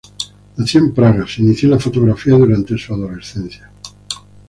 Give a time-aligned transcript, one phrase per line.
[0.57, 3.69] Nacido en Praga, se inició en la fotografía durante su adolescencia.